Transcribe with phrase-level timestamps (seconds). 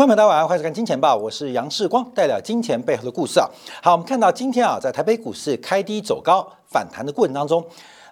[0.00, 3.46] 朋友们大家晚上好，欢迎收看《金钱报》，我是杨世光，带来金钱背后的故事啊。
[3.82, 7.62] 好，我们看到今天啊，在台北股市开低走高反弹的过程当中，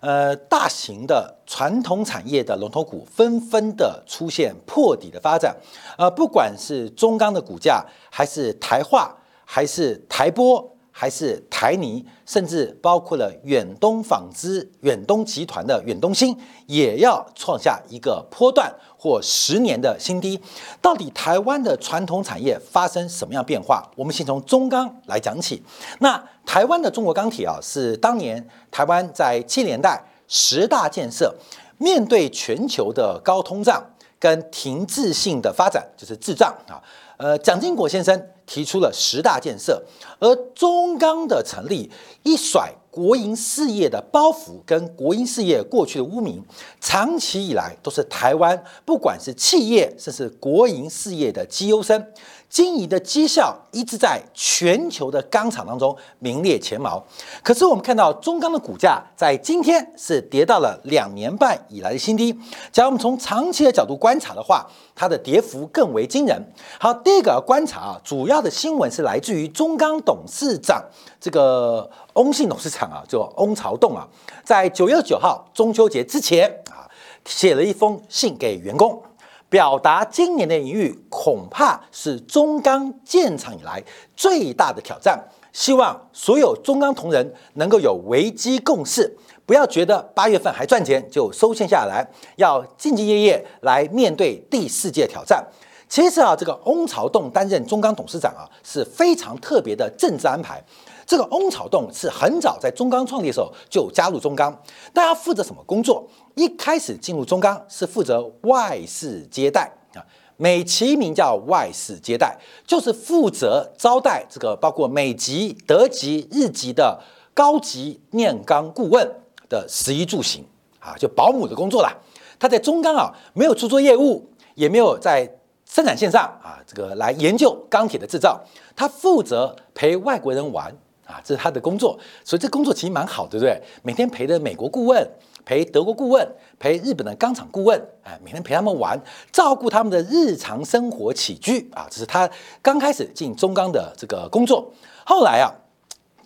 [0.00, 5.56] 呃，大型的传统产业的龙头股纷纷的出现破底的发展，
[5.96, 9.16] 呃，不管是中钢的股价，还是台化，
[9.46, 10.62] 还是台玻。
[11.00, 16.36] 还是台泥，甚至包括了远东纺织、远东集团的远东新，
[16.66, 18.68] 也要创下一个波段
[18.98, 20.40] 或十年的新低。
[20.82, 23.88] 到底台湾的传统产业发生什么样变化？
[23.94, 25.62] 我们先从中钢来讲起。
[26.00, 31.32] 那台湾的中国钢铁啊，是当年台湾在七年代十大建设，
[31.76, 33.80] 面对全球的高通胀
[34.18, 36.82] 跟停滞性的发展，就是滞胀啊。
[37.18, 39.80] 呃，蒋经国先生提出了十大建设，
[40.18, 41.88] 而中钢的成立
[42.22, 46.42] 一甩国营事业的包袱跟国营事业过去的污名，
[46.80, 52.04] 长期以来都是台湾不管是企业甚至国营事业的绩优生。
[52.48, 57.04] 经营的绩效一直在全球的钢厂当中名列前茅，
[57.42, 62.32] 可是我们看到中钢的股价在今天是跌到了两年半以来的新低。
[62.72, 64.66] 假如我们从长期的角度观察的话，
[64.98, 66.52] 它的跌幅更为惊人。
[66.80, 70.84] 好，第一个观察啊，主要的新闻是来自于中钢董事长
[71.20, 74.08] 这个翁姓董事长啊，叫翁朝栋啊，
[74.42, 76.90] 在九月九号中秋节之前啊，
[77.24, 79.00] 写了一封信给员工。
[79.48, 83.82] 表达今年的盈余恐怕是中钢建厂以来
[84.14, 85.18] 最大的挑战，
[85.52, 89.16] 希望所有中钢同仁能够有危机共识，
[89.48, 95.42] 不要觉得八月份还赚钱就收线下来，要兢兢业业来面对第四届挑战。
[95.88, 100.62] 其实啊，这个翁朝栋担任中钢董事长啊是非常特别的政治安排。
[101.06, 104.54] 这个翁朝栋是很早在中钢创立的时候就加入中钢，
[104.92, 106.06] 但他负责什么工作？
[106.34, 110.04] 一开始进入中钢是负责外事接待啊，
[110.36, 117.00] 美其名叫外事接待，就是负责招待这个包括美籍、德籍、日籍的
[117.32, 119.10] 高级炼钢顾问
[119.48, 120.44] 的食衣住行
[120.78, 121.92] 啊，就保姆的工作啦。
[122.38, 125.28] 他在中钢啊，没有出做业务，也没有在
[125.64, 128.40] 生产线上啊，这个来研究钢铁的制造，
[128.76, 130.76] 他负责陪外国人玩。
[131.08, 133.58] 啊，这是他的工作，所以这工作其实蛮好，对不对？
[133.82, 135.10] 每天陪着美国顾问，
[135.42, 139.02] 陪德国顾问，陪日本的钢厂顾问，哎，每天陪他们玩，
[139.32, 142.28] 照顾他们的日常生活起居啊，这是他
[142.60, 144.70] 刚开始进中钢的这个工作。
[145.06, 145.48] 后来啊。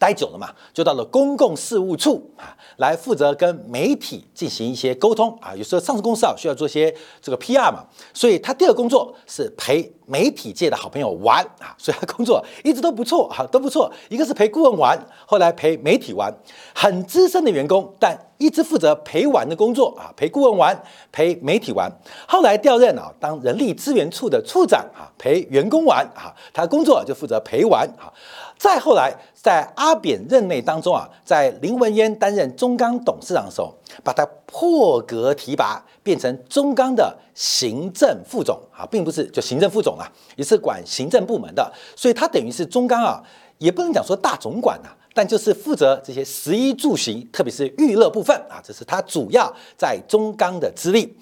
[0.03, 5.55] 待久了嘛，就到了公共事务处啊，来负责跟媒体进行一些沟通啊。
[5.55, 13.93] 有时候上市公司啊需要做些这个 PR 嘛，所以他第二个工作是陪媒体界的好朋友玩啊，所以他工作一直都不错啊，都不错。
[14.09, 16.35] 一个是陪顾问玩，后来陪媒体玩，
[16.75, 20.83] 很资深的员工，但一直负责陪玩的工作啊，陪顾问玩，
[21.13, 21.89] 陪媒体玩。
[22.27, 28.13] 后来调任啊，当人力资源处的处长啊，陪员工玩啊，他工作就负责陪玩啊。
[28.63, 33.75] 再后来，在阿扁任内当中啊，在林文渊担任中钢董事长的时候，
[34.05, 38.57] 把他破格提拔，变成中钢的行政副总。
[38.71, 40.07] 啊，并不是就行政副总啊，
[40.37, 43.21] 也是管行政部门的，所以他等于是中钢啊，
[43.63, 51.17] 也不能讲说大总管呐，但就是负责这些食衣住行，特别是娱乐部分啊，这是他主要在中钢的资历。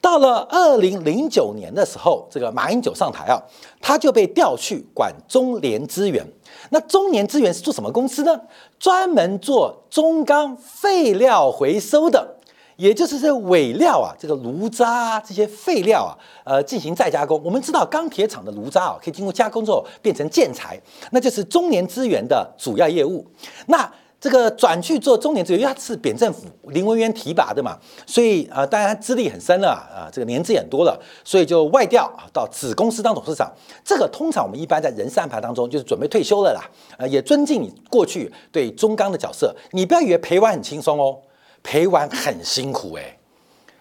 [0.00, 3.40] 到了二零零九年的时候，这个马英九上台啊，
[3.80, 6.26] 他就被调去管中联资源。
[6.70, 8.38] 那中联资源是做什么公司呢？
[8.78, 12.36] 专门做中钢废料回收的，
[12.76, 16.12] 也就是这尾料啊，这个炉渣啊这些废料啊，
[16.44, 17.40] 呃，进行再加工。
[17.44, 20.80] 我们知道钢铁厂的炉渣啊，可以经过加工之后变成建材，
[21.10, 23.26] 那就是中年资源的主要业务。
[23.66, 23.90] 那
[24.20, 33.52] 这个转去做中年资源，因为他是扁政府林文渊提拔的嘛，所以啊，当然资历很深了啊，这个年资也多了，所以就外调啊到子公司当董事长。
[33.84, 36.62] 这个通常我们一般在人事安排当中就是准备退休了啦，
[36.96, 39.54] 呃，也尊敬你过去对中钢的角色。
[39.72, 41.18] 你不要以为陪玩很轻松哦，
[41.64, 43.18] 陪玩很辛苦诶，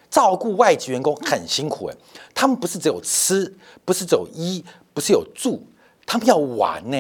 [0.09, 1.95] 照顾外籍员工很辛苦诶，
[2.33, 3.55] 他们不是只有吃，
[3.85, 5.61] 不是只有衣，不是有住，
[6.07, 6.97] 他们要玩呢，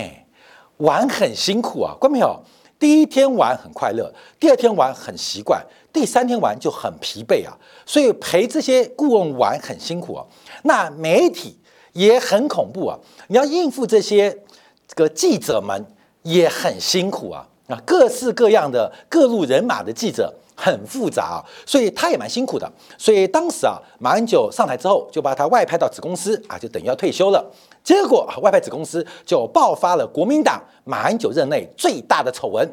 [0.77, 2.39] 玩很辛苦啊，关没有？
[2.77, 7.55] 第一天玩很快乐，第二天玩很习惯，第三天玩就很疲惫啊！
[7.85, 10.25] 所以陪这些顾问玩很辛苦啊。
[10.63, 11.57] 那媒体
[11.93, 14.37] 也很恐怖啊，你要应付这些
[14.85, 15.85] 这个记者们
[16.23, 22.71] 也很辛苦啊啊，各式各样的各路人马的记者很复杂啊，所以他也蛮辛苦的。
[22.97, 27.43] 所以当时啊，马英九上台之后就把他外派到子公司啊，就等于要退休了。
[27.83, 32.67] 结果啊外派子公司就爆发了国民党马英九任内最大的丑闻。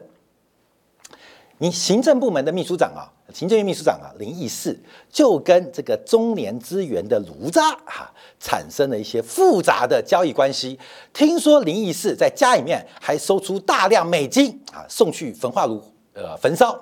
[1.59, 3.05] 你行政部门的秘书长啊，
[3.35, 4.79] 行政院秘书长啊林义士
[5.11, 10.79] 就跟这个中联资源的卢渣哈产生了一些复杂的交易关系。
[11.13, 15.83] 听说林义士在家里面还收出大量美金啊，送去焚化炉
[16.15, 16.75] 呃焚烧。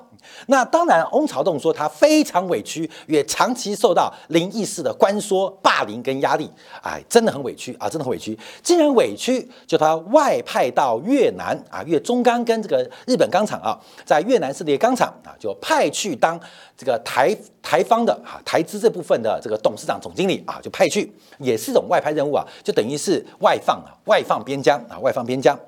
[0.47, 6.51] 那当然，翁朝栋说他非常委屈，也长期受到林义士的关说、霸凌跟压力，
[6.83, 8.39] 哎，真的很委屈啊，真的很委屈。
[8.63, 16.39] 既然委屈，就他外派到越南啊，越中钢跟这个日本钢厂啊，在越南设立钢厂啊，就派去当
[16.77, 25.59] 这个台台方的啊台资这部分的这个董事长、总经理啊，就派去，也是一种外派任务啊，就等于是外放啊，外放边疆啊，外放边疆。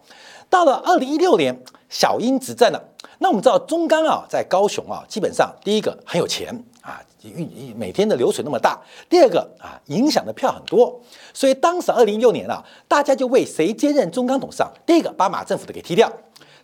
[0.49, 1.57] 到了二零一六年，
[1.89, 2.83] 小英执政了。
[3.23, 6.49] 那我们知道中钢啊，在高雄啊，基本上第一个很有钱
[6.81, 8.81] 啊，运每天的流水那么大；
[9.11, 10.99] 第二个啊，影响的票很多。
[11.35, 16.11] 所以当时二零一六年啊，大家就为谁接任中钢董事长，第一个把马政府的给踢掉，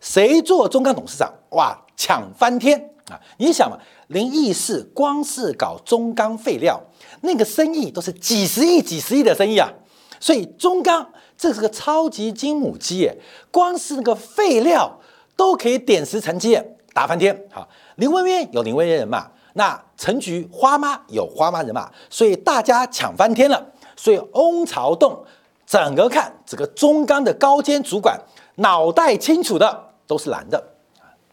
[0.00, 3.20] 谁做中钢董事长，哇，抢翻天啊！
[3.36, 3.76] 你想嘛，
[4.06, 6.82] 林义士光是搞中钢废料，
[7.20, 9.70] 那个生意都是几十亿、几十亿的生意啊。
[10.18, 13.12] 所以中钢这是个超级金母鸡，
[13.50, 14.98] 光是那个废料。
[15.36, 16.58] 都可以点石成金，
[16.94, 17.38] 打翻天。
[17.52, 23.64] 好，林文渊有林文渊人马，那陈菊花妈有花妈人马，所以大家抢翻天了。
[23.94, 25.22] 所以翁朝栋
[25.66, 28.18] 整个看这个中钢的高阶主管，
[28.56, 30.62] 脑袋清楚的都是蓝的，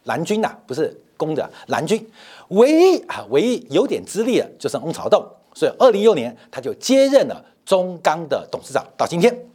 [0.04, 2.06] 蓝军呐，不是公的蓝军。
[2.50, 5.26] 唯一啊，唯一有点资历的，就是翁朝栋。
[5.54, 9.48] 所以二零一六年他就接任了中钢的董事长，到今天，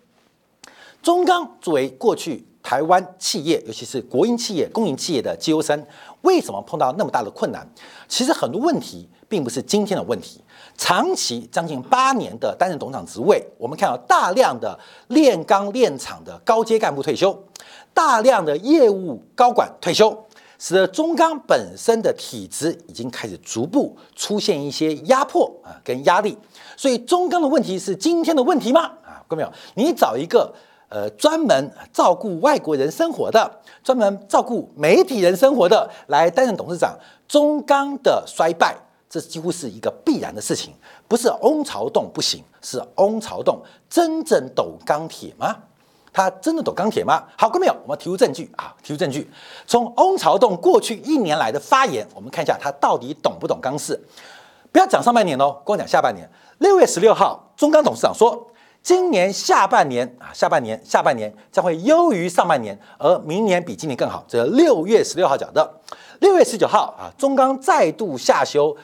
[1.03, 2.47] 中钢作为过去。
[2.69, 5.87] 台湾企业，尤其是国营企业、公营企业的绩优生，
[6.21, 7.67] 为什么碰到那么大的困难？
[8.07, 10.43] 其实很多问题并不是今天的问题，
[10.77, 17.43] 长期将近八年的担任董事长职位，我们看到大量的炼钢炼厂的高阶干部退休，
[17.95, 20.27] 大量的业务高管退休，
[20.59, 26.37] 使得中钢本身的体质已经开始逐步出现一些压迫啊跟压力。
[26.77, 28.83] 所以中钢的问题是今天的问题吗？
[29.07, 29.53] 啊，各位没有？
[29.75, 30.53] 你找一个。
[30.89, 36.97] 呃，专门照顾外国人生活的，专门照顾媒体人生活的，来担任董事长，
[37.29, 38.75] 中钢的衰败，
[39.07, 40.73] 这几乎是一个必然的事情。
[41.07, 45.55] 不是翁朝栋不行，是翁朝栋真正懂钢铁吗？
[46.11, 47.23] 他真的懂钢铁吗？
[47.37, 49.31] 好，各位朋友，我们提出证据啊，提出证据。
[49.67, 54.01] 从翁朝栋过去一年来的发言，我们看一下他到底懂不懂钢市。
[54.73, 56.27] 不要讲上半年哦，跟我讲下半年。
[56.59, 58.47] 六月十六号，中钢董事长说。
[58.83, 64.25] 今年下半年啊，下半年下半年将会优于上半年，而明年比今年更好。
[64.27, 65.81] 这六月十六号讲的，
[66.21, 68.75] 六月十九号啊，中钢再度下修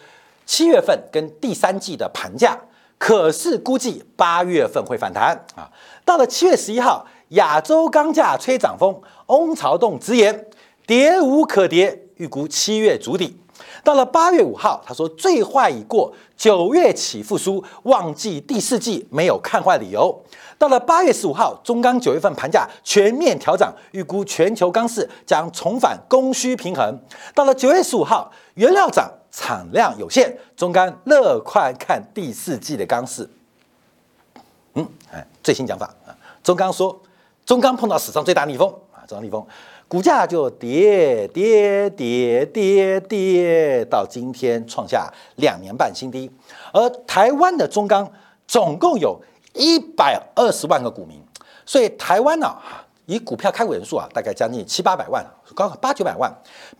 [0.44, 2.58] 七月份跟第三季的盘价，
[2.99, 5.70] 可是估计八月份会反弹啊。
[6.05, 10.46] 到了七月十一号，亚洲钢价吹涨风，翁朝栋直言
[10.87, 13.41] 跌无可跌，预估七月筑底。
[13.83, 20.23] 到了八月五号，他说最坏已过，九月起复苏，旺季第四季没有看坏理由。
[20.56, 26.99] 到了八月十五号，中钢九月份盘价全面调涨，预估全球钢市将重返供需平衡。
[27.35, 33.29] 到了九月十五号，原料涨，产量有限，中钢乐观看第四季的钢市。
[34.75, 36.99] 嗯，哎，最新讲法啊，中钢说，
[37.45, 39.45] 中钢碰到史上最大逆风啊，最大逆风。
[39.94, 46.29] 股价就跌跌跌跌跌，到今天创下两年半新低。
[46.73, 48.11] 而台湾的中钢
[48.44, 49.17] 总共有
[49.52, 51.23] 一百二十万个股民，
[51.64, 52.52] 所以台湾呢，
[53.06, 55.24] 以股票开户人数啊，大概将近七八百万，
[55.55, 56.29] 高八九百万，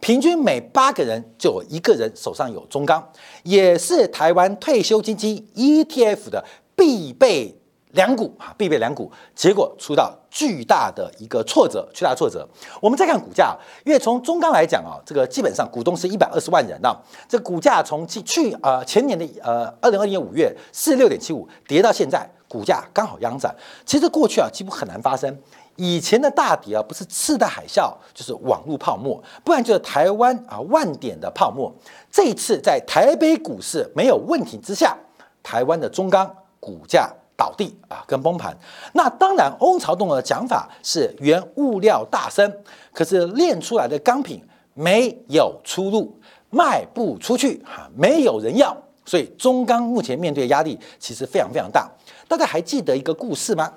[0.01, 3.13] 平均每八个人就有一个人手上有中钢，
[3.45, 6.45] 也是台湾退休基金 ETF 的
[6.75, 7.57] 必备。
[7.95, 12.47] 两股啊，必备两股，结果出到巨大的一个挫折，巨大挫折。
[12.81, 16.95] 我们再看股价，因为从中钢来讲啊，这个基本上股东是一百二十万人啊，
[17.29, 23.55] 这股价从去去呃前年的呃二零二零年五月四十六点七五跌到现在，股价刚好央涨。
[23.87, 25.37] 其实过去啊，几乎很难发生。
[25.77, 31.73] 以前的大跌啊，不是次贷海啸，就是网络泡沫，不然就是台湾啊万点的泡沫。
[32.11, 34.97] 这一次在台北股市没有问题之下，
[35.43, 37.09] 台湾的中钢股价。
[37.37, 38.57] 倒地啊，跟崩盘。
[38.93, 42.53] 那当然，翁朝栋的讲法是原物料大升，
[42.93, 44.43] 可是炼出来的钢品
[44.75, 46.19] 没有出路，
[46.51, 48.77] 卖不出去啊，没有人要。
[49.05, 51.91] 所以中钢目前面对的压力其实非常非常大。
[52.27, 53.73] 大家还记得一个故事吗？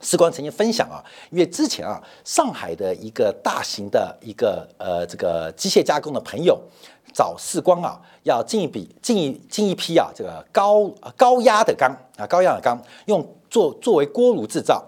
[0.00, 0.98] 时光曾经分享啊，
[1.30, 6.60] 因为之前啊，上海的一个大型的一个呃这个机械加工的朋友。
[7.12, 14.82] 找四光啊，要进一笔进一进一批啊，这个高高压的钢啊，高压的钢用作作为锅炉制造，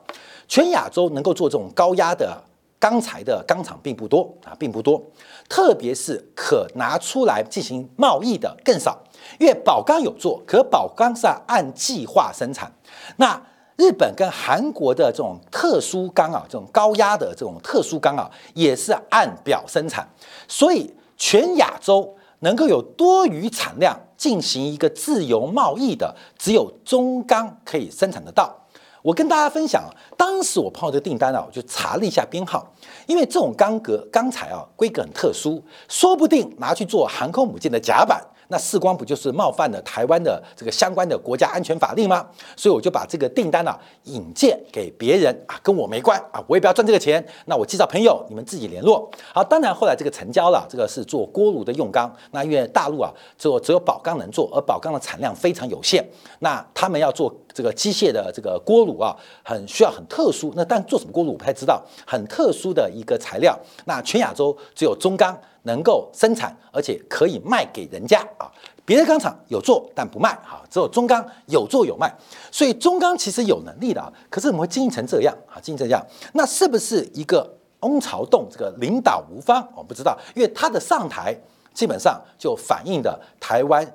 [0.49, 2.43] 全亚洲能够做这种高压的
[2.79, 5.03] 钢材的钢厂并不多啊，并不多，
[5.49, 8.99] 特别是可拿出来进行贸易的更少。
[9.39, 12.71] 因为宝钢有做，可宝钢是按计划生产。
[13.17, 13.41] 那
[13.77, 20.07] 日本跟韩国的这种特殊钢啊，这种高压的这种特殊钢啊，也是按表生产。
[20.47, 20.95] 所以
[21.27, 28.55] 全亚洲能够有多余产量进行一个自由贸易的，只有中钢可以生产得到。
[29.01, 29.89] 我跟大家分享，
[30.19, 32.71] 当时我碰到这个订单啊，我就查了一下编号，
[33.07, 38.23] 因为这种钢格钢材啊，规格很特殊，说不定拿去做航空母舰的甲板。
[38.49, 42.27] 那视光不就是冒犯了台湾的这个相关的国家安全法令吗？
[42.57, 43.75] 所以我就把这个订单呢
[44.05, 47.25] 引荐给别人啊，跟我没关啊，我也不要赚这个钱。
[47.47, 49.11] 那我介绍朋友，你们自己联络。
[49.33, 52.15] 好，当然后来这个成交了，这个是做锅炉的用钢。
[52.33, 56.07] 那因为大陆啊，做只有宝钢能做，而宝钢的产量非常有限。
[56.41, 60.53] 那他们要做这个机械的这个锅炉啊，很需要很特殊。
[60.55, 63.59] 那但做什么锅炉我不太知道，很特殊的一个材料。
[63.87, 65.39] 那全亚洲只有中钢。
[65.65, 68.51] 能够生产，而且可以卖给人家啊！
[68.87, 72.15] 别的钢厂有做但不卖，哈，只有中钢有做有卖。
[72.51, 75.61] 所以中钢其实有能力的啊，可是怎么会经营成这样啊？
[75.61, 76.05] 经营这样，
[76.35, 79.67] 那是不是一个翁朝栋这个领导无方？
[79.75, 81.35] 我不知道，因为他的上台
[81.73, 83.87] 基本上就反映的台湾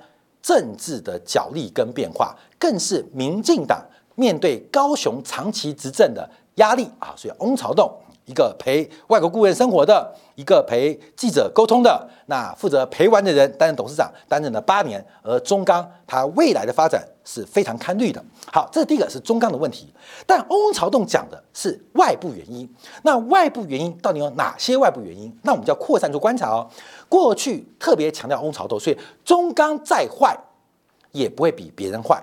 [0.42, 3.86] 政治的角力跟变化，更是民进党
[4.16, 7.14] 面对高雄长期执政的压力啊！
[7.16, 7.92] 所以翁朝栋。
[8.30, 15.04] 一个陪外国顾问生活的，一个陪记者沟通的，那负责陪玩的人担任董事长，担任了八年。
[15.24, 18.24] 而中钢它未来的发展是非常堪虑的。
[18.54, 19.92] 好，这是第一个是中钢的问题。
[20.28, 22.72] 但翁朝栋讲的是外部原因，
[23.02, 25.36] 那外部原因到底有哪些外部原因？
[25.42, 26.70] 那我们就要扩散做观察哦。
[27.08, 30.38] 过去特别强调翁朝栋，所以中钢再坏
[31.12, 32.22] 也不会比别人坏。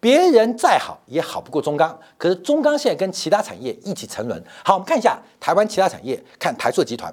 [0.00, 4.42] 别人再好也好不过中钢，可是中钢现在跟其他产业一起沉沦。
[4.64, 7.12] 好，我们看一下台湾其他产业，看台塑集团。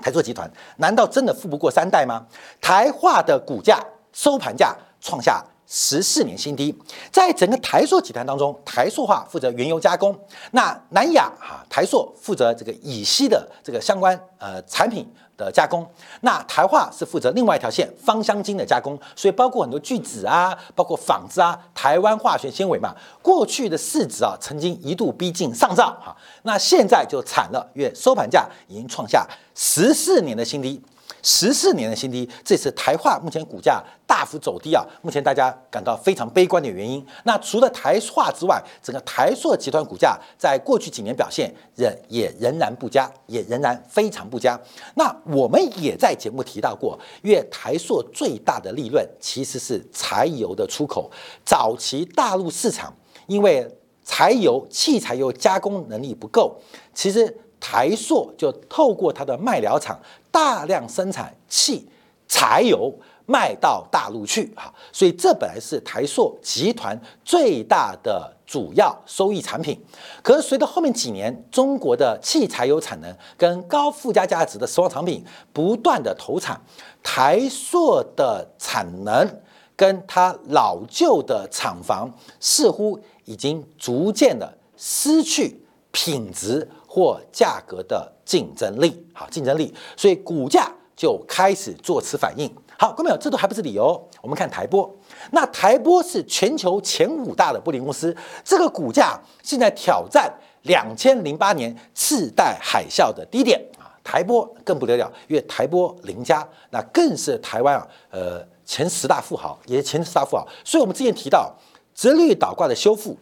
[0.00, 2.24] 台塑集团难道真的富不过三代吗？
[2.60, 3.80] 台化的股价
[4.12, 6.76] 收盘价创下十四年新低。
[7.12, 10.18] 在整个台塑集团当中，台塑化负责原油加工，
[10.52, 15.06] 那南亚啊台塑负责这个乙烯的这个相关呃产品。
[15.38, 15.88] 的加工，
[16.22, 30.82] 那台化是负责另外一条线芳香精的加工，所以包括很多聚酯啊，包括纺织啊，台湾化学纤维嘛，过去的市值啊，曾经一度逼近上兆哈，那现在就惨了，因为收盘价已经创下十四年的新低。
[31.22, 34.84] 十四年的新低，这次台化目前股价大幅走低啊！
[35.02, 37.04] 目前大家感到非常悲观的原因。
[37.24, 44.58] 那除了台化之外，整个台塑集团股价在过去几年表现仍也仍然不佳，也仍然非常不佳。
[44.94, 51.10] 那我们也在节目提到过，因为台塑最大的利润其实是柴油的出口。
[51.44, 52.94] 早期大陆市场
[53.26, 53.68] 因为
[54.04, 56.56] 柴油、汽柴油加工能力不够，
[56.94, 57.36] 其实
[57.70, 59.98] 台塑就透过它的卖料厂。
[60.30, 61.86] 大量生产汽
[62.26, 62.94] 柴油
[63.26, 69.78] 卖到大陆去哈，所以这本来是台塑集团最大的主要收益产品。
[70.22, 75.22] 可是随着后面几年中国的汽柴油产能跟高附加价值的石化产品
[75.52, 76.58] 不断的投产，
[77.02, 79.28] 台塑的产能
[79.76, 82.10] 跟它老旧的厂房
[82.40, 85.60] 似乎已经逐渐的失去
[85.90, 86.68] 品质
[86.98, 88.12] 或价格的。
[88.28, 92.46] 竞争力好，竞争力，所以股价就开始做此反应。
[92.78, 93.98] 好，各位朋友，这都还不是理由。
[94.20, 94.94] 我们看台波，
[95.30, 98.14] 那台波是全球前五大的玻璃公司，
[98.44, 100.30] 这个股价现在挑战
[100.64, 103.96] 两千零八年次贷海啸的低点啊！
[104.04, 110.46] 台波更不得了，因为台波林家那更是台湾啊，呃，前十大富豪，也是前十大富豪。
[110.62, 111.50] 所以我们之前提到，
[111.94, 113.16] 直率倒挂的修复，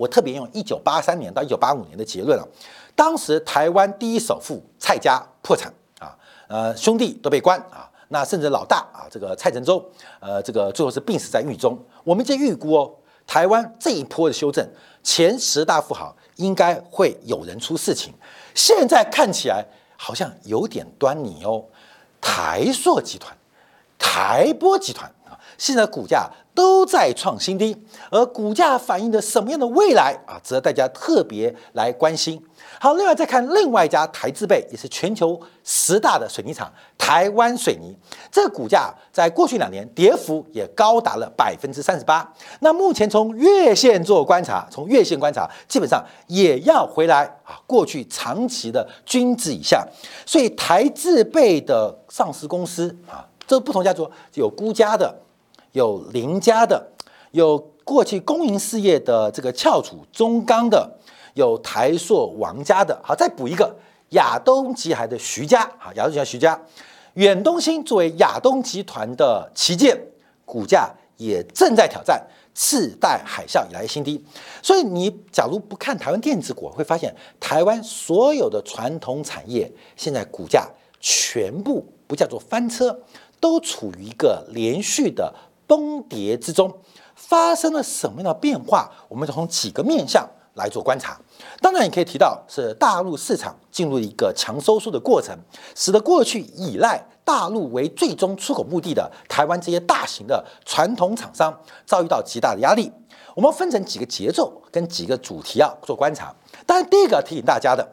[0.00, 2.48] 我特别用一九八三年到一九八五年的结论了。
[2.96, 6.16] 当时台湾第一首富蔡家破产啊，
[6.48, 9.84] 呃兄弟都被关啊，那甚至老大啊这个蔡成洲，
[10.18, 11.78] 呃这个最后是病死在狱中。
[12.02, 12.90] 我们这预估哦，
[13.26, 14.66] 台湾这一波的修正，
[15.02, 18.14] 前十大富豪应该会有人出事情。
[18.54, 19.62] 现在看起来
[19.98, 21.62] 好像有点端倪哦，
[22.22, 23.36] 台塑集团、
[24.00, 27.76] 台玻集团啊，现在股价都在创新低，
[28.10, 32.42] 而股价反映的什么样的未来啊，值得大家特别来关心。
[32.80, 37.94] 好，另外再看另外一家台资贝，也是全球十大的水泥厂——台湾水泥。
[38.32, 42.26] 这股价在过去两年跌幅也高达了百分之三十八。
[42.60, 49.86] 那目前从月线做观察，从月线观察，基本上也要回来啊，过去长期的均值以下。
[50.24, 55.12] 所以台资贝的上市公司啊，这不同家族有孤家的，
[55.72, 56.86] 有邻家的，
[57.32, 60.88] 有过去公营事业的这个翘楚中钢的。
[61.34, 63.74] 有台塑王家的，好，再补一个
[64.10, 66.60] 亚东集团的徐家啊，亚东集团徐家，
[67.14, 69.96] 远东新作为亚东集团的旗舰，
[70.44, 72.20] 股价也正在挑战
[72.52, 74.24] 次贷海啸以来新低。
[74.60, 83.00] 所以你假如不看台湾电子股，会发现台湾所有的传统产业现在股价全部不叫做翻车，
[83.40, 85.34] 都处于一个连续的
[85.66, 86.72] 崩跌之中。
[87.14, 88.90] 发生了什么样的变化？
[89.08, 91.20] 我们从几个面向来做观察。
[91.60, 95.36] 当然，也可以提到是大陆市场进入一个强收缩的过程，
[95.76, 102.90] 使得过去依赖大陆为最终出口目的的台湾这些大型的传统厂商遭遇到极大的压力。
[103.36, 106.34] 我们分成几个节奏跟几个主题啊做观察。
[106.66, 107.86] 当然，第一个提醒大家的，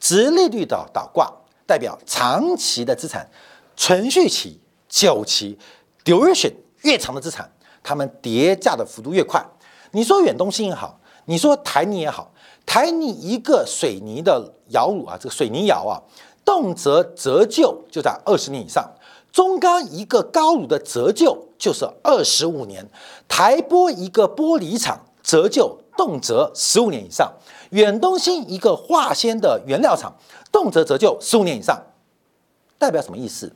[0.00, 1.30] 直利率的倒挂
[1.66, 3.28] 代表长期的资产
[3.76, 5.58] 存续期、久期
[6.04, 6.52] duration
[6.82, 7.50] 越长的资产。
[7.82, 9.46] 它们叠价的幅度越快，
[9.92, 12.32] 你说远东新也好，你说台泥也好，
[12.66, 16.02] 台泥一个水泥的窑炉啊，这个水泥窑啊，
[16.44, 18.82] 动辄折旧就在二十年以上；
[19.30, 22.82] 中钢一个高炉的折旧就是二十五年；
[23.28, 27.30] 台玻一个玻璃厂折旧动辄十五年以上；
[27.70, 30.12] 远东新一个化纤的原料厂
[30.50, 31.80] 动辄折旧十五年以上，
[32.78, 33.54] 代表什么意思？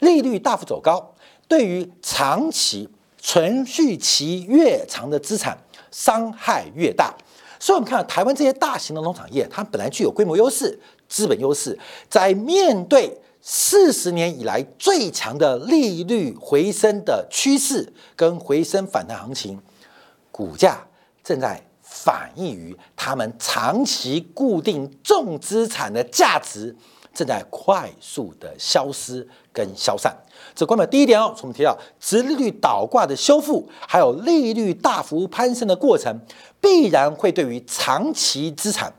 [0.00, 1.14] 利率大幅走高，
[1.46, 2.88] 对于长期。
[3.20, 5.58] 存续期越长的资产
[5.90, 7.12] 伤害越大，
[7.58, 10.78] 所以我们看到台湾这些大型的农产业，它本来具有规模优势、
[11.08, 11.76] 资本优势，
[12.08, 19.60] 在面对四十年以来最强的利率回升的趋势跟回升反弹行情，
[20.30, 20.86] 股价
[21.24, 26.74] 正在反映于他们长期固定重资产的价值。
[27.14, 29.26] 正在快速的消失
[29.58, 30.16] 跟消散，
[30.54, 31.34] 这关表第一点哦。
[31.42, 36.16] 我们提到，殖利率倒挂的修复，还有利率大幅攀升的过程，
[36.60, 38.92] 必然会对于长期资产、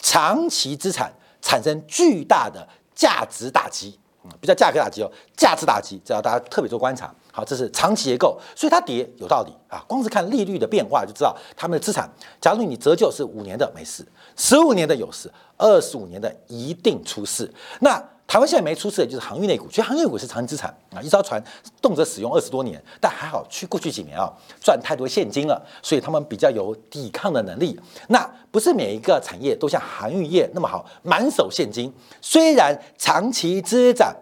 [0.00, 1.12] 长期资产
[1.42, 3.98] 产生巨大的价值打击。
[4.24, 7.14] 嗯，不叫价格打击哦，价值打击，这要大家特别做观察。
[7.30, 9.84] 好，这是长期结构，所以它跌有道理啊。
[9.86, 12.10] 光是看利率的变化就知道，他们的资产，
[12.40, 14.04] 假如你折旧是五年的没事，
[14.36, 17.52] 十五年的有事，二十五年的一定出事。
[17.80, 21.42] 那台湾现在没出事的就是航运类股，其实航运股是长期资产啊，一艘船
[21.80, 27.80] 动辄使用二十多年，但还好去过去几年啊赚太多现金了，所以他们比较有抵抗的能力。
[28.08, 34.14] 那不是每一个产业都像航运业那么好，满手现金，虽然长期资产。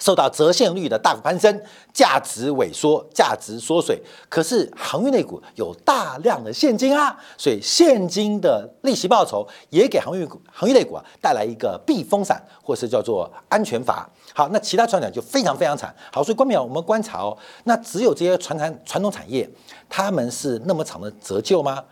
[0.00, 4.02] 受到折现率的大幅攀升，价值萎缩，价值缩水。
[4.28, 14.08] 可是航运类股有大量的现金啊，所以现金的利息报酬也给航运股、航运类股啊带来一个避风伞，或是叫做安全阀。
[14.34, 15.94] 好，那其他船长就非常非常惨。
[16.10, 19.48] 好，所以关淼，我们观察哦，那只有这些传产传统产业，
[19.88, 21.84] 他们是那么长的折旧吗？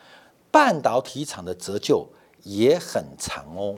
[0.51, 2.09] 半导体厂的折旧
[2.45, 3.75] 也很长哦，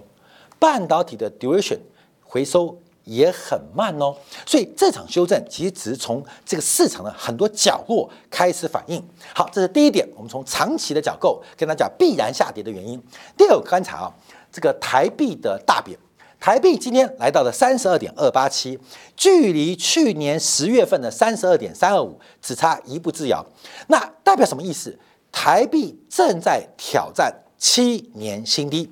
[0.61, 1.81] 半导体的 duration
[2.23, 2.79] 回收。
[3.05, 4.15] 也很慢哦，
[4.47, 9.03] 所以这场修正其实只是从这个市场的很多角落开始反应。
[9.35, 13.03] 好，这是第一点，我们从长期的角构跟大家讲必然下跌的原因。
[13.37, 14.15] 第二个观察啊，
[14.53, 15.99] 这个台币的大贬，
[16.39, 18.79] 台币今天来到了三十二点二八七，
[19.17, 23.45] 距离去年十月份的三十二点三二五只差一步之遥。
[23.89, 24.99] 那代表什么意思？
[25.33, 28.91] 台币正在挑战七年新低。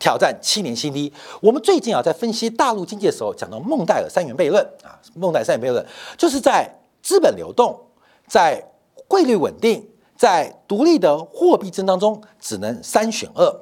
[0.00, 1.12] 挑战七年新低。
[1.40, 5.86] 我们最近啊，在分析大陆经济的时候，讲到孟戴尔三元悖论啊，孟戴尔三元悖论
[6.18, 6.68] 就是在
[7.00, 7.78] 资本流动、
[8.26, 8.60] 在
[9.08, 13.54] 汇率稳定、在独立的货币增当中，只能三选二。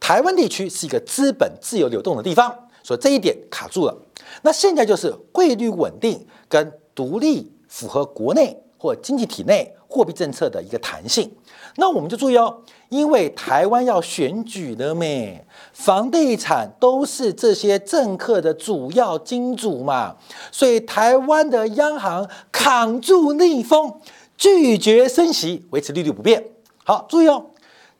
[0.00, 3.96] 台湾地区是一个资本自由流动的地方，所以这一点卡住了。
[4.42, 11.30] 那现在就是汇率稳定跟独立符合国内或经济体内货币政策的一个弹性。
[11.76, 20.16] 那我们就注意哦，因为台湾要选举了咩，房地产都是这些政客的主要金主嘛，
[20.50, 24.00] 所以台湾的央行扛住逆风，
[24.36, 26.42] 拒绝升息，维持利率不变。
[26.84, 27.46] 好，注意哦，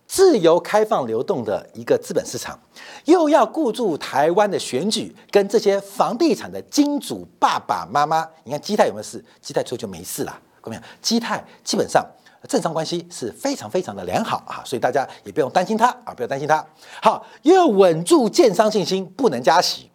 [0.07, 2.59] 自由开放流动的一个资本市场，
[3.05, 8.27] 又要顾住台湾的选举跟这些房地产的金主爸爸妈妈。
[8.43, 9.25] 你看基泰有没有事？
[9.41, 12.05] 基泰之后就没事了，怎么样，基泰基本上。
[12.47, 16.65] 政商关系是非常非常的良好啊，所以大家也不用担心它啊，不要担心它。
[17.03, 19.91] 好，又要稳住建商信心，不能加息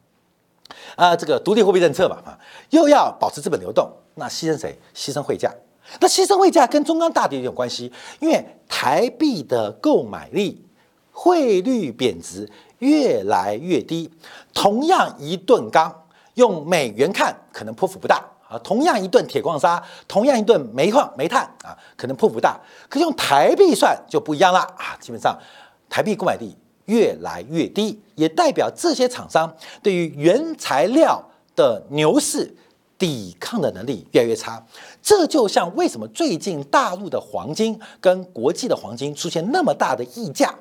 [0.98, 2.38] 啊，这个独立货币政策嘛啊，
[2.72, 4.78] 又要保持资本流动，那牺牲谁？
[4.94, 5.50] 牺牲汇价。
[6.02, 10.66] 那牺牲汇价跟中钢大跌有关系，因为台币的购买力、
[11.14, 14.12] 汇率贬值越来越低，
[14.54, 18.22] 同样一吨钢，用美元看可能波幅不大。
[18.54, 24.96] 啊，同样一吨铁矿砂，同样一吨煤矿煤炭啊，可能破不大，可用台币算就不一样了啊。
[25.00, 25.36] 基本上，
[25.90, 31.24] 台币购买力越来越低，也代表这些厂商对于原材料
[31.56, 32.56] 的牛市
[32.98, 34.64] 抵抗的能力越来越差。
[35.02, 40.54] 这就像为什么最近大陆的黄金跟国际的黄金出现那么大的溢价，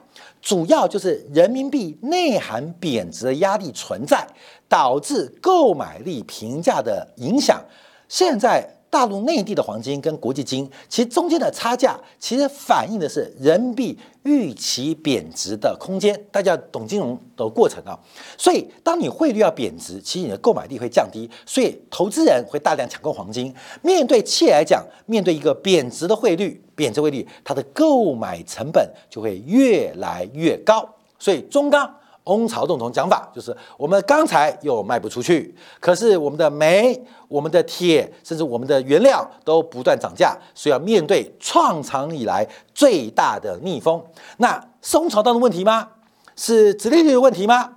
[0.43, 4.27] 主要就是人民币内涵贬值的压力存在，
[4.69, 7.65] 导致购买力平价的影响。
[8.09, 8.69] 现在。
[8.93, 16.15] 大陆内地的黄金跟国际金，其实中间的差价，其实反映的是人民币预期贬值的空间。
[16.31, 17.99] 大家懂金融的过程啊，
[18.37, 23.55] 所以当你汇率要贬值，其实你的购买力会降低，所以投资人会大量抢购黄金。
[23.81, 30.87] 面对企业来讲，面对一个贬值的汇率，贬值汇率，它的购买成本就会越来越高。
[31.19, 31.91] 所以中钢。
[32.25, 44.01] 翁朝栋同讲法就是，我们钢材又卖不出去，可是我们的煤、我们的铁，甚至我们的原料都不断涨价，所以要面对创长以来最大的逆风。
[44.37, 45.89] 那是翁朝栋的问题吗？
[46.37, 47.71] 是直利率的问题吗？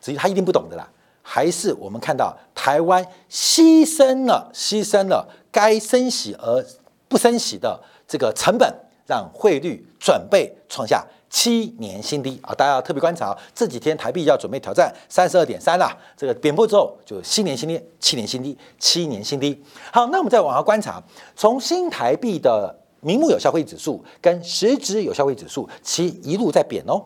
[0.00, 0.88] 直他一定不懂的啦。
[1.22, 6.64] 还是我们看到台湾牺牲了、牺牲了该升息而
[7.08, 8.74] 不升息的这个成本，
[9.06, 11.06] 让汇率准备创下。
[11.30, 12.52] 七年新低啊！
[12.52, 15.96] 大家要特别观察，这几天台币要准备挑战三十二点三了。
[16.16, 19.56] 这个点破之后，就新年新低，七年新低，七年新低。
[19.92, 21.00] 好，那我们再往下观察，
[21.36, 27.00] 从新台币的名目有效汇率指数跟实质有效汇率指数，其一路在贬哦，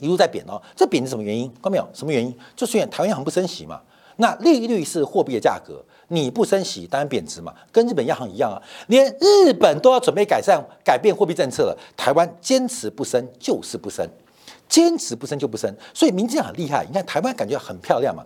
[0.00, 0.60] 一路在贬哦。
[0.74, 1.48] 这贬是什么原因？
[1.62, 1.88] 看到没有？
[1.94, 2.36] 什么原因？
[2.56, 3.80] 就是因为台湾银行不升息嘛。
[4.16, 5.80] 那利率是货币的价格。
[6.08, 14.08] 你不升息，当然贬值嘛，跟日本央行一样啊，连日本都要准备改善、改变货币政策了，台湾坚持不升就是不升，
[14.68, 18.24] 坚持不升就不升，所以民进党很厉害，你看台湾感觉很漂亮嘛，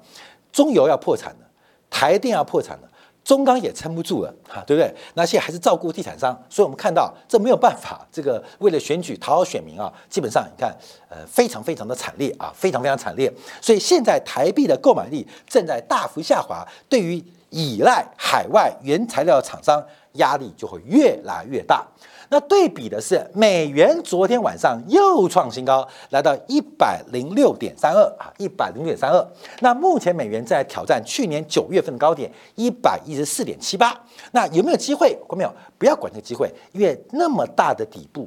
[0.53, 1.47] 中油要破产了，
[1.91, 2.89] 台电要破产了。
[3.25, 4.93] 中钢也撑不住了，哈，对不对？
[5.15, 10.77] 那现在还是照顾地产商，所以我们看到这没有办法，这个为了选举讨好选民啊，基本上你看，
[11.09, 13.33] 呃，非常非常的惨烈啊，非常非常惨烈。
[13.61, 19.81] 所以现在台币的购买力正在大幅下滑，对于依赖海外原材料厂商
[20.15, 21.87] 压力就会越来越大。
[22.31, 29.23] 那对比的是，美元昨天晚上又创新高，来到一百零六点三二啊，一百零六点三二。
[29.61, 33.95] 那目前美元在挑战去年九月份高点一百一十四点七八。
[34.31, 35.15] 那有没有机会？
[35.27, 35.55] 过没有？
[35.77, 38.27] 不要管这个机会，因为那么大的底部。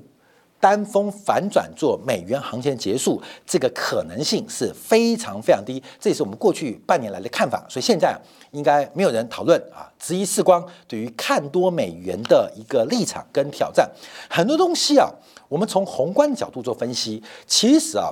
[0.66, 7.64] 单峰反转做美元行情结束，这个可能性是非常非常低，这也是我们过去半年来的看法。
[7.70, 13.88] 所以现在应该没有人讨论啊，质疑世光对于看多美元的一个立场跟挑战。
[14.28, 15.08] 很多东西啊，
[15.48, 18.12] 我们从宏观角度做分析，其实啊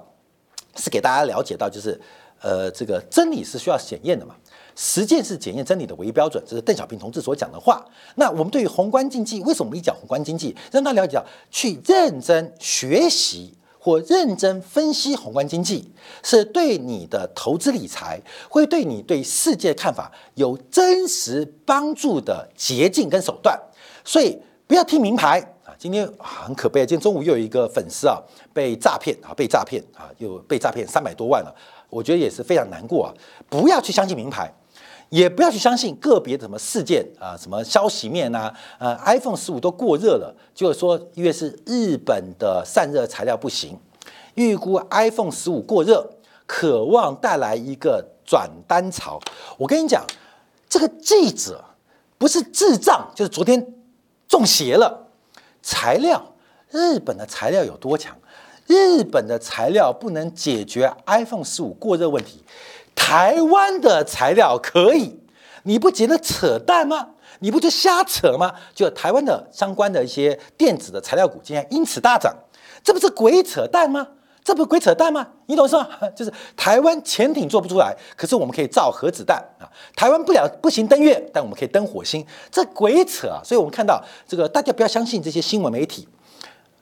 [0.75, 1.99] 是给大家了解到，就是
[2.39, 4.35] 呃，这个真理是需要检验的嘛。
[4.75, 7.85] 实践是检验真理的唯一标准，这是邓小平同志所讲的话。
[8.15, 15.91] 那我们对于宏观经济，为什么一讲宏观经济，让他了解到去认真学习或认真分析宏观经济，
[16.23, 23.59] 是对你的投资理财，会对你对世界看法有真实帮助的捷径跟手段。
[24.03, 25.75] 所以不要听名牌啊！
[25.77, 28.17] 今天很可悲，今天中午又有一个粉丝啊
[28.53, 31.55] 被诈骗啊，被诈骗啊，又被诈骗三百多万了。
[31.89, 33.13] 我觉得也是非常难过啊！
[33.49, 34.51] 不要去相信名牌。
[35.13, 43.77] 也不要去相信个别的什么事件啊，什么消息面呐，呃，iPhone 十五都过热了，就是说因为是日本的散热材料不行，
[44.33, 46.03] 预估 iPhone 十五过热，
[46.47, 49.19] 渴望带来一个转单潮。
[49.59, 50.03] 我跟你讲，
[50.67, 51.63] 这个记者
[52.17, 53.63] 不是智障，就是昨天
[54.27, 55.09] 中邪了。
[55.61, 56.33] 材料，
[56.71, 58.17] 日本的材料有多强？
[58.65, 62.43] 日本的材料不能解决 iPhone 十五过热问题。
[63.05, 65.19] 台湾的材料可以，
[65.63, 67.09] 你不觉得扯淡吗？
[67.39, 68.55] 你不就瞎扯吗？
[68.73, 72.33] 就台湾的相关的一些电子的材料股今天因此大涨，
[72.81, 74.07] 这不是鬼扯淡吗？
[74.41, 75.27] 这不是鬼扯淡吗？
[75.47, 75.87] 你懂是吧？
[76.15, 79.67] 就是台湾潜艇做不出来，可是我们可以造核子弹啊！
[79.97, 83.43] 台湾不了不行登月，但我们可以登火星，这鬼扯啊！
[83.43, 86.07] 所以我们看到这个，大家不要相信这些新闻媒体。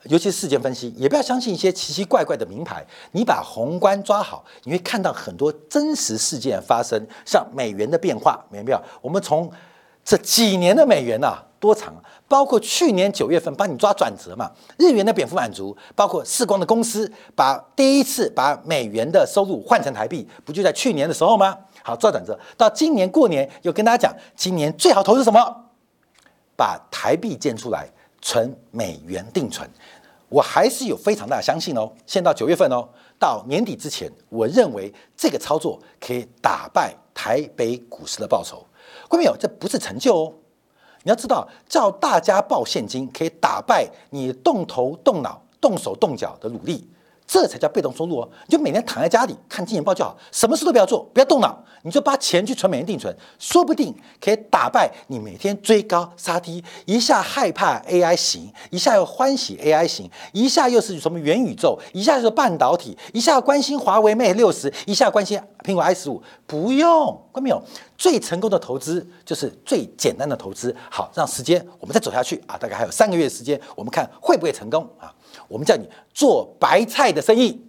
[0.04, 2.84] 尤其是事件分析，也不要相信一些奇奇怪怪的名牌。
[3.12, 7.00] 你把宏观抓好，你会看到很多真实事件发生。
[7.24, 8.82] 像美元的变化，明白没有？
[9.00, 9.50] 我们从
[10.04, 11.94] 这几年的美元呐，多长？
[12.26, 21.56] 包括去年九月份帮你抓转折嘛，日元的蝙蝠满足，包括世光的公司把第一次把美元的收入换成台币，不就在去年的时候吗？
[21.84, 22.38] 好，抓转折。
[22.56, 25.66] 到今年过年又跟大家讲，今年最好投资什么？
[26.56, 27.88] 把台币建出来。
[28.22, 29.68] 存美元定存，
[30.28, 31.92] 我还是有非常大的相信哦。
[32.06, 38.64] 现到九月份哦，到年底之前，我认为这个操作可以打败台北股市的报酬。
[39.08, 40.32] 各位朋友，这不是成就哦。
[41.02, 46.88] 你要知道，叫大家报现金可以打败你动头动脑、动手动脚的努力，
[47.32, 48.28] 这才叫被动收入哦。
[48.46, 67.62] 你就每天躺在家里看金钱报就好，什么事都不要做，不要动脑，你就把钱去存美元定存，说不定可以打败你每天追高杀低，一下害怕 AI 型，一下又欢喜 AI 型，一下又是什么元宇宙，一下就是半导体，一下关心华为 Mate 六十，一下关心苹果 i 十五，不用，看到没有？
[67.96, 70.74] 最成功的投资就是最简单的投资。
[70.90, 75.14] 好，让时间我们再走下去啊，大概还有三个月时间，我们看会不会成功啊？
[75.52, 77.62] 我们叫你做白菜的生意，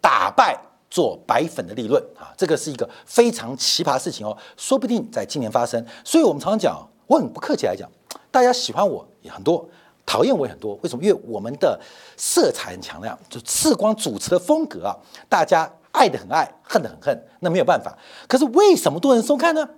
[0.00, 0.58] 打败
[0.90, 2.34] 做白粉的利润啊！
[2.36, 5.86] 这个是一个非常奇葩的事情哦，说不定在今年发生。
[6.04, 7.88] 所以我们常常讲，我很不客气来讲，
[8.32, 9.64] 大家喜欢我也很多，
[10.04, 10.74] 讨厌我也很多。
[10.82, 11.04] 为什么？
[11.04, 11.80] 因为我们的
[12.16, 14.96] 色彩很强亮，就赤光主持的风格啊，
[15.28, 17.96] 大家爱的很爱，恨的很恨，那没有办法。
[18.26, 19.68] 可是为什么多人收看呢？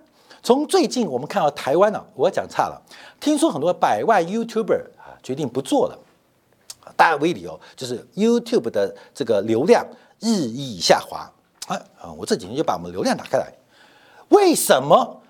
[0.41, 2.81] 从最近我们看到台湾呢，我讲差了，
[3.19, 5.99] 听说很多百万 YouTuber 啊决定不做了。
[6.95, 9.85] 大家为理由就是 YouTube 的这个流量
[10.19, 11.31] 日益下滑
[11.67, 12.11] 啊啊！
[12.13, 13.51] 我这几天就把我们流量打开来，
[14.29, 15.21] 为什么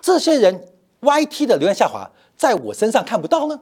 [0.00, 0.68] 这些人
[1.00, 3.60] YT 的流量下滑在我身上看不到呢？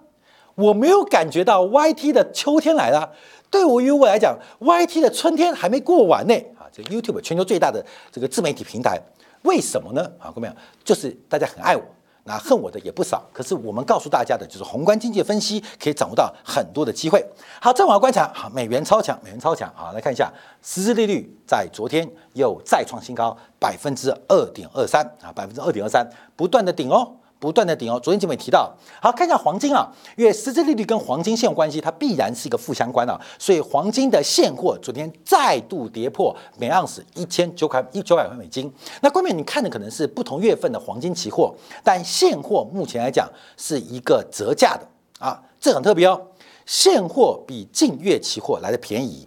[0.55, 3.13] 我没有感觉到 YT 的秋天来了，
[3.51, 6.69] 对我于我来讲，YT 的春天还没过完呢啊！
[6.73, 9.01] 这 YouTube 全球最大的这个自媒体平台，
[9.43, 10.03] 为什么呢？
[10.19, 10.51] 啊，各位，
[10.85, 11.83] 就是大家很爱我。
[12.25, 17.25] 那恨我的也不少，可是我们告诉大家的就是宏观经济分析可以掌握到很多的机会。
[17.61, 20.33] 好，再往下观察，好，美元超强，美元超强，好，来看一下
[20.63, 27.17] 实质利率在昨天又再创新高，百分之二点二三啊，百分之二点二三，不断的顶哦。
[27.43, 38.73] 不断的顶哦，昨天节目也提到，好看一下黄金啊，因为实质利率跟黄金现有关系，它必然是一个负相关啊，所以黄金的现货昨天再度跌破每盎司一千九块一九百块美金。
[39.01, 41.53] 那关键你看的可能是不同月份的黄金期货，
[41.83, 44.87] 但现货目前来讲是一个折价的
[45.19, 46.29] 啊，这很特别哦，
[46.65, 49.27] 现货比近月期货来的便宜，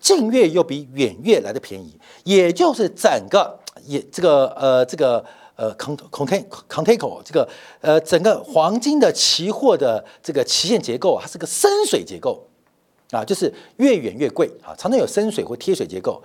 [0.00, 5.22] 近月又比远月来的便宜，也就是整个也这个呃这个。
[5.54, 7.48] 呃，cont contain container 这个
[7.80, 12.42] 呃，整个黄金的期货的这个期限结构，它是个深水结构
[13.10, 16.22] 啊，就是越远越贵啊，常常有深水或贴水结构，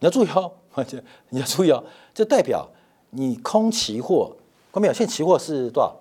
[0.00, 0.50] 你要注意哦，
[1.30, 1.82] 你要注意哦，
[2.12, 2.68] 这代表
[3.10, 4.36] 你空期货，
[4.72, 4.92] 关没有？
[4.92, 5.96] 现在期货是多少？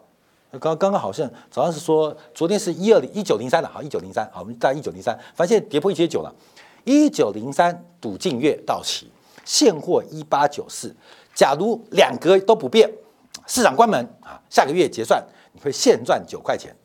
[0.59, 6.33] 刚刚刚好像早上是说，昨天是一二零一九零三了，好，一九零三，好，我们在一九零三，反正现在跌破一千九了，
[6.83, 9.07] 一九零三赌近月到期，
[9.45, 10.95] 现货一八九四。
[11.39, 12.91] 假如两格都不变，
[13.47, 16.75] 市场关门啊，下个月结算你会现赚九块钱，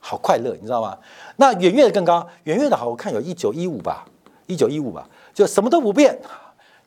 [0.00, 0.96] 好快乐，你知道吗？
[1.36, 4.06] 那远月的更高，远月的好，我看有一九一五吧，
[4.46, 6.18] 一九一五吧，就什么都不变，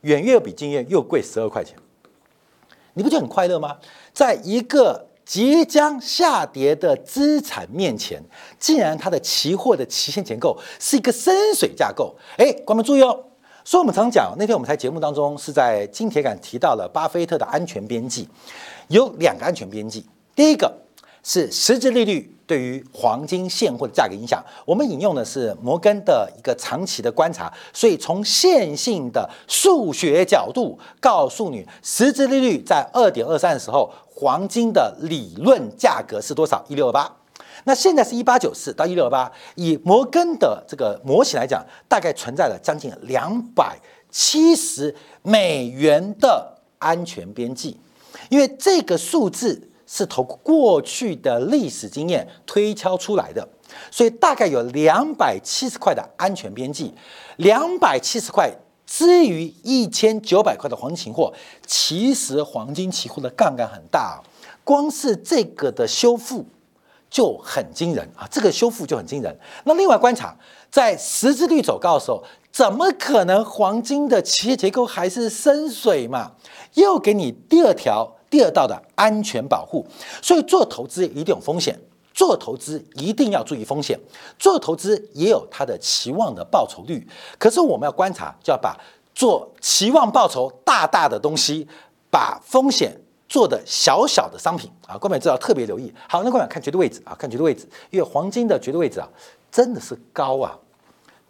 [0.00, 1.78] 远月比近月又贵十二块钱，
[2.94, 3.76] 你不就很快乐吗？
[4.12, 8.20] 在一个即将下跌的资产面前，
[8.58, 13.26] 竟然它的期货的期限结构是一个深水架构，哎，观众注意哦。
[13.68, 18.26] 所以，我们常讲，那天我们在节目当中是在金铁杆提到了巴菲特的安全边际，
[18.88, 20.02] 有两个安全边际。
[20.34, 20.72] 第一个
[21.22, 24.42] 是实质利率对于黄金现货的价格影响。
[24.64, 36.64] 我们引用的是摩根的一个长期的观察，所以从线性的数学角度告诉你，实质利率在二点二三的时候，黄金的理论价格是多少？
[36.68, 37.17] 一六二八。
[37.68, 43.78] 那现在是一八九四到一六二八，以摩根的这个模型来讲，大概存在了将近两百
[44.10, 47.76] 七十美元的安全边际，
[48.30, 53.46] 因为这个数字是从过去的历史经验推敲出来的，
[53.90, 56.94] 所以大概有两百七十块的安全边际，
[57.36, 58.50] 两百七十块
[58.86, 61.34] 之于一千九百块的黄金期货，
[61.66, 64.22] 其实黄金期货的杠杆很大，
[64.64, 66.46] 光是这个的修复。
[67.10, 68.28] 就很惊人啊！
[68.30, 69.38] 这个修复就很惊人。
[69.64, 70.36] 那另外观察，
[70.70, 76.32] 在实质率走高的时候，怎么可能黄金的企业结构还是深水嘛？
[76.74, 79.86] 又给你第二条、第二道的安全保护。
[80.22, 81.78] 所以做投资一定有风险，
[82.12, 83.98] 做投资一定要注意风险。
[84.38, 87.06] 做投资也有它的期望的报酬率。
[87.38, 88.76] 可是我们要观察，就要把
[89.14, 91.66] 做期望报酬大大的东西，
[92.10, 93.00] 把风险。
[93.28, 95.92] 做的小小的商品啊，各位知道特别留意。
[96.08, 99.08] 好，那各位看绝对位置啊，看绝对位置，因为黄金的绝对位置啊，
[99.50, 100.56] 真的是高啊，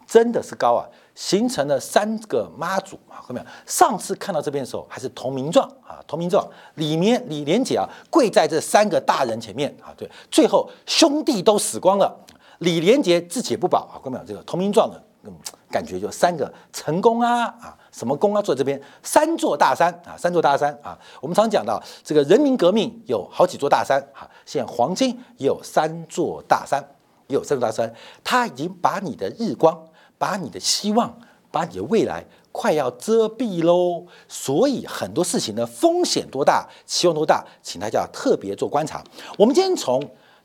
[0.07, 6.47] 真的是高啊，形成了三个妈祖啊，各位上次看到这边的时候还是同名状啊，同名状。
[6.75, 12.17] 里面李连杰啊跪在这三个大人前面啊，对，最后兄弟都死光了，
[12.59, 15.33] 李连杰自己也不保啊，各位这个同名状的，嗯，
[15.69, 17.75] 感觉就三个成功啊啊。
[17.91, 18.41] 什么功啊？
[18.41, 20.97] 坐这边三座大山啊，三座大山啊。
[21.19, 26.79] 我们常讲到这个人民革命有好几座大山啊，现在黄金也有三座大山，
[27.27, 27.91] 也有三座大山。
[28.23, 29.87] 它已经把你的日光，
[30.19, 31.17] 把你的希望、
[31.51, 34.05] 把你的未来快要遮蔽喽。
[34.27, 39.03] 所以很多事情呢，风险多大，期望多大，请大家特别做观察。
[39.35, 39.99] 我们今天从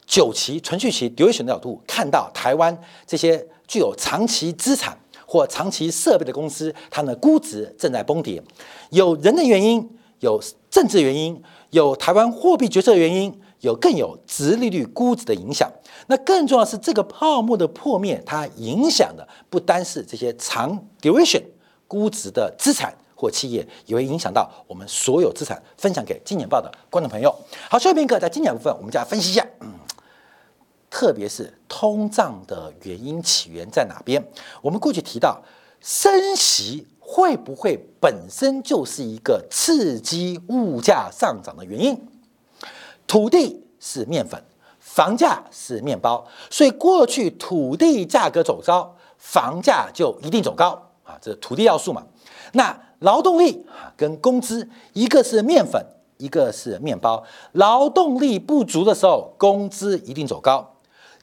[0.07, 4.97] 久期、存续期、duration 的角度看到台湾这些具有长期资产
[5.35, 8.41] 或长期设备的公司，它的估值正在崩跌，
[8.91, 13.41] 有人的原因，有政治原因，有台湾货币决策原因。
[13.61, 15.73] 有更有直利率估值的影响，
[16.09, 21.43] 那更重要是这个泡沫的破灭，它影响的不单是这些长 duration
[21.89, 25.63] 估值的资产或企业，也会影响到我们所有资产。
[25.79, 27.35] 分享给金钱报的观众朋友。
[27.71, 29.73] 好，下面课在经典部分，我们就来分析一下，嗯，
[31.05, 34.27] 特别是通胀的原因起源在哪边？
[34.63, 35.39] 我们过去提到，
[35.83, 42.09] 升息会不会本身就是一个刺激物价上涨的原因？
[43.07, 44.43] 土地是面粉，
[44.79, 50.71] 房价是面包，所以过去土地价格走高，房价就一定走高
[51.03, 52.03] 啊，这是土地要素嘛。
[52.53, 55.85] 那劳动力啊跟工资，一个是面粉，
[56.17, 60.71] 一个是面包，劳动力不足的时候，工资一定走高。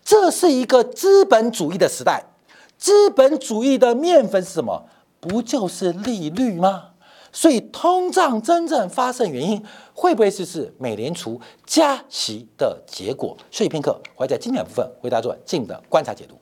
[0.04, 2.24] 这是一个资本主义的时代，
[2.78, 4.86] 资本主义的面粉是什么？
[5.20, 6.90] 不就是利率吗？
[7.32, 13.38] 所以通胀真正发生原因，会不会是是美联储加息的结果？
[13.52, 16.36] 休息片刻，会在经典部分为大家做进的观察解读。